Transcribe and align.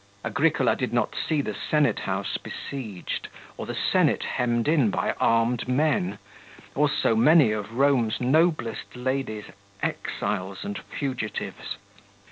45 0.23 0.31
Agricola 0.31 0.75
did 0.75 0.93
not 0.93 1.13
see 1.13 1.41
the 1.43 1.53
senate 1.53 1.99
house 1.99 2.35
besieged, 2.39 3.27
or 3.55 3.67
the 3.67 3.75
senate 3.75 4.23
hemmed 4.23 4.67
in 4.67 4.89
by 4.89 5.11
armed 5.19 5.67
men, 5.67 6.17
or 6.73 6.89
so 6.89 7.15
many 7.15 7.51
of 7.51 7.77
Rome's 7.77 8.19
noblest 8.19 8.95
ladies 8.95 9.45
exiles 9.83 10.65
and 10.65 10.79
fugitives. 10.79 11.77